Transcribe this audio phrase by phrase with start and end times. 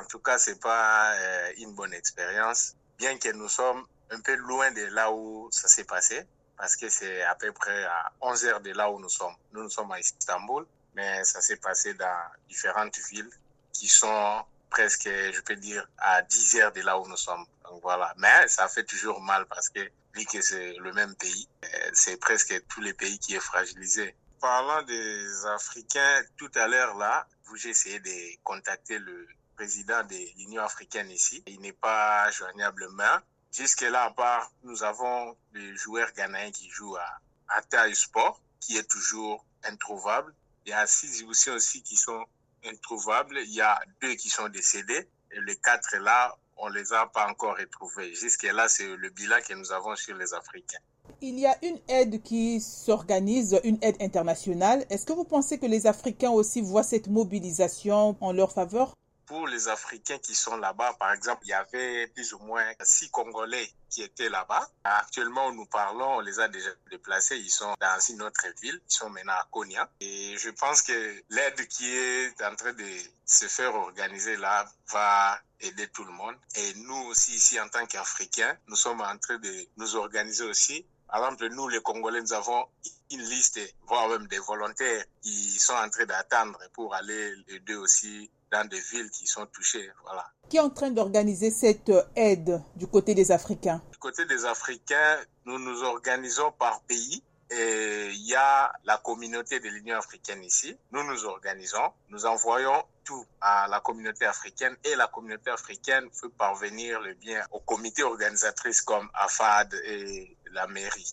[0.00, 4.34] En tout cas, c'est pas euh, une bonne expérience, bien que nous sommes un peu
[4.34, 6.26] loin de là où ça s'est passé,
[6.56, 9.34] parce que c'est à peu près à 11 heures de là où nous sommes.
[9.52, 13.30] Nous, nous sommes à Istanbul, mais ça s'est passé dans différentes villes
[13.74, 17.44] qui sont presque, je peux dire, à 10 heures de là où nous sommes.
[17.64, 18.14] Donc voilà.
[18.16, 19.80] Mais ça fait toujours mal parce que,
[20.14, 24.14] vu que c'est le même pays, euh, c'est presque tous les pays qui est fragilisé.
[24.40, 27.26] Parlant des Africains, tout à l'heure là,
[27.56, 29.26] j'ai essayé de contacter le
[29.60, 31.42] président de l'Union africaine ici.
[31.46, 33.04] Il n'est pas joignable, mais
[33.52, 38.88] jusque-là, à part, nous avons des joueurs ghanéens qui jouent à, à Sport, qui est
[38.88, 40.34] toujours introuvable.
[40.64, 42.24] Il y a six aussi, aussi qui sont
[42.64, 43.38] introuvables.
[43.44, 45.06] Il y a deux qui sont décédés.
[45.30, 48.14] Et les quatre là, on les a pas encore retrouvés.
[48.14, 50.78] Jusque-là, c'est le bilan que nous avons sur les Africains.
[51.20, 54.86] Il y a une aide qui s'organise, une aide internationale.
[54.88, 58.94] Est-ce que vous pensez que les Africains aussi voient cette mobilisation en leur faveur?
[59.30, 63.08] Pour les Africains qui sont là-bas, par exemple, il y avait plus ou moins six
[63.10, 64.68] Congolais qui étaient là-bas.
[64.82, 67.38] Actuellement, nous parlons, on les a déjà déplacés.
[67.38, 68.80] Ils sont dans une autre ville.
[68.90, 69.88] Ils sont maintenant à Konya.
[70.00, 72.88] Et je pense que l'aide qui est en train de
[73.24, 76.34] se faire organiser là va aider tout le monde.
[76.56, 80.84] Et nous aussi, ici, en tant qu'Africains, nous sommes en train de nous organiser aussi
[81.10, 82.66] par exemple, nous, les Congolais, nous avons
[83.10, 87.76] une liste, voire même des volontaires qui sont en train d'attendre pour aller les deux
[87.76, 89.90] aussi dans des villes qui sont touchées.
[90.04, 90.26] Voilà.
[90.48, 93.82] Qui est en train d'organiser cette aide du côté des Africains?
[93.90, 97.22] Du côté des Africains, nous nous organisons par pays.
[97.52, 100.76] Et il y a la communauté de l'Union africaine ici.
[100.92, 106.28] Nous nous organisons, nous envoyons tout à la communauté africaine et la communauté africaine peut
[106.28, 111.12] parvenir le bien aux comités organisatrices comme AFAD et la mairie.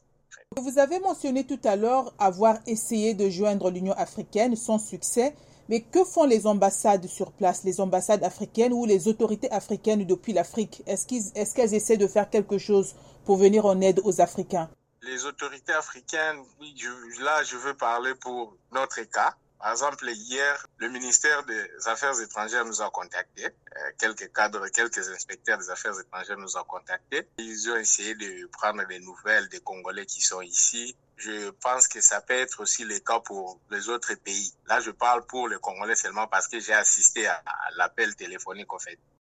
[0.56, 5.36] Vous avez mentionné tout à l'heure avoir essayé de joindre l'Union africaine sans succès.
[5.70, 10.32] Mais que font les ambassades sur place, les ambassades africaines ou les autorités africaines depuis
[10.32, 10.82] l'Afrique?
[10.86, 14.70] Est-ce qu'elles est essaient de faire quelque chose pour venir en aide aux Africains?
[15.02, 19.36] Les autorités africaines, oui, je, là je veux parler pour notre cas.
[19.60, 23.46] Par exemple, hier, le ministère des Affaires étrangères nous a contactés.
[23.46, 27.28] Euh, quelques cadres, quelques inspecteurs des Affaires étrangères nous ont contactés.
[27.40, 30.96] Ils ont essayé de prendre des nouvelles des Congolais qui sont ici.
[31.18, 34.54] Je pense que ça peut être aussi le cas pour les autres pays.
[34.68, 38.72] Là, je parle pour les Congolais seulement parce que j'ai assisté à, à l'appel téléphonique,
[38.72, 39.00] en fait.